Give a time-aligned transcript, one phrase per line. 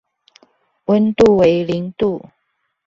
[0.87, 2.27] 溫度為零度